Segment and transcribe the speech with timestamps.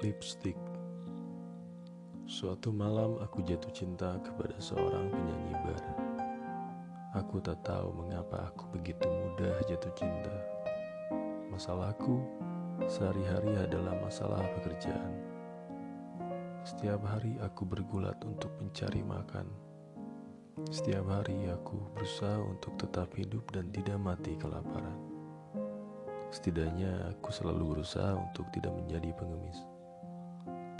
[0.00, 0.56] Lipstick
[2.24, 5.84] Suatu malam aku jatuh cinta kepada seorang penyanyi bar.
[7.20, 10.32] Aku tak tahu mengapa aku begitu mudah jatuh cinta.
[11.52, 12.16] Masalahku
[12.88, 15.20] sehari-hari adalah masalah pekerjaan.
[16.64, 19.52] Setiap hari aku bergulat untuk mencari makan.
[20.72, 24.96] Setiap hari aku berusaha untuk tetap hidup dan tidak mati kelaparan.
[26.32, 29.60] Setidaknya aku selalu berusaha untuk tidak menjadi pengemis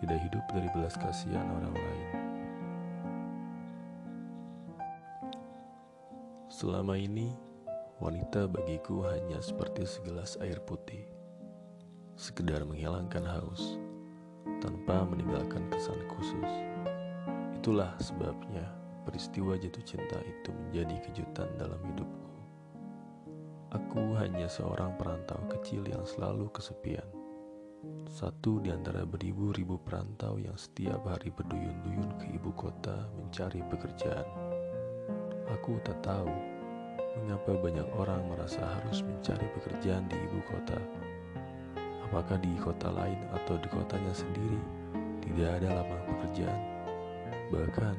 [0.01, 2.09] tidak hidup dari belas kasihan orang lain.
[6.49, 7.37] Selama ini,
[8.01, 11.05] wanita bagiku hanya seperti segelas air putih,
[12.17, 13.77] sekedar menghilangkan haus
[14.65, 16.53] tanpa meninggalkan kesan khusus.
[17.61, 18.73] Itulah sebabnya
[19.05, 22.33] peristiwa jatuh cinta itu menjadi kejutan dalam hidupku.
[23.77, 27.20] Aku hanya seorang perantau kecil yang selalu kesepian
[28.11, 34.27] satu di antara beribu-ribu perantau yang setiap hari berduyun-duyun ke ibu kota mencari pekerjaan.
[35.49, 36.29] Aku tak tahu
[37.21, 40.77] mengapa banyak orang merasa harus mencari pekerjaan di ibu kota.
[42.11, 44.61] Apakah di kota lain atau di kotanya sendiri
[45.25, 46.61] tidak ada lapangan pekerjaan?
[47.51, 47.97] Bahkan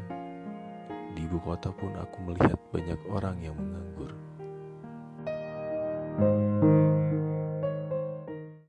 [1.18, 4.14] di ibu kota pun aku melihat banyak orang yang menganggur.